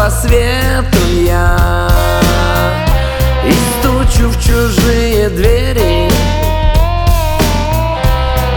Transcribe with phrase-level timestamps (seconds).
[0.00, 1.88] по свету я.
[3.44, 6.10] И стучу в чужие двери.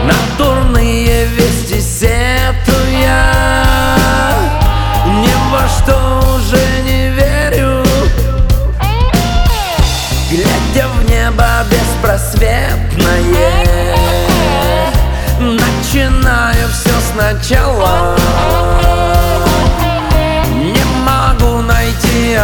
[0.06, 3.34] На дурные вести сетую я.
[5.06, 5.96] Ни во что
[6.36, 7.84] уже не верю.
[10.30, 13.98] Глядя в небо беспросветное
[15.40, 18.16] Начинаю все сначала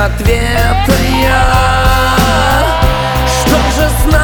[0.06, 1.44] ответа я.
[3.28, 4.19] Что же с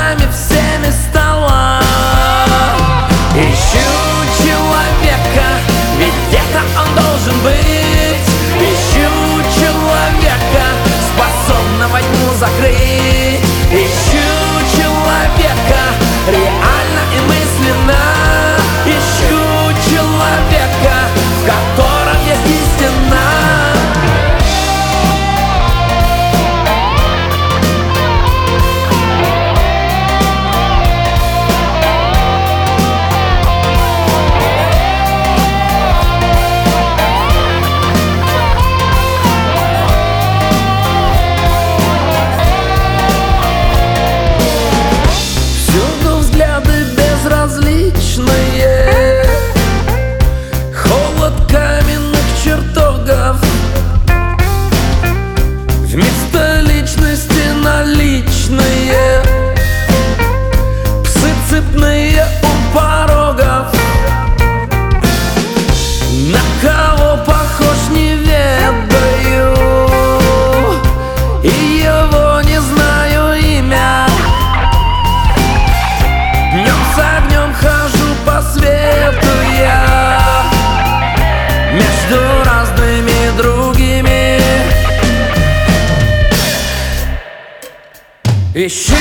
[88.57, 88.95] Ищу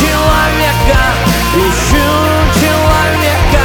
[0.00, 1.00] человека,
[1.54, 2.08] ищу
[2.58, 3.64] человека,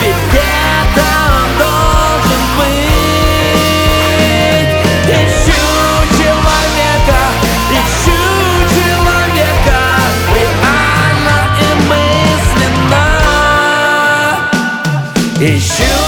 [0.00, 1.04] ведь это
[1.36, 2.88] он должен быть.
[5.04, 5.64] Ищу
[6.16, 7.20] человека,
[7.76, 8.20] ищу
[8.74, 9.80] человека,
[10.34, 13.04] реально и мысленно.
[15.38, 15.99] Ищу